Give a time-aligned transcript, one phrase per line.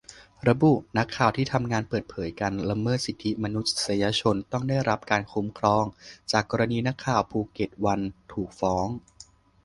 [0.47, 5.85] ระบุ นักข่าวที่ทำงานเปิดเผยการละเมิดสิทธิมนุษยชนต้องได้รับการคุ้มครอง
[6.31, 7.99] จากกรณีนักข่าวภูเก็ตวัน
[8.31, 8.87] ถูกฟ้อง